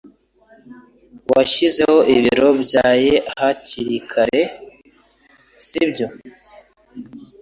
Washyizeho 1.33 1.97
ibiro 2.15 2.49
byaye 2.63 3.13
hakirikare, 3.37 4.41
sibyo? 5.67 6.07